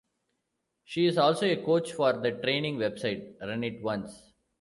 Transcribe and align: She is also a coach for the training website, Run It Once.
She 0.83 1.05
is 1.05 1.19
also 1.19 1.45
a 1.45 1.63
coach 1.63 1.93
for 1.93 2.11
the 2.13 2.31
training 2.31 2.77
website, 2.79 3.39
Run 3.39 3.63
It 3.63 3.83
Once. 3.83 4.33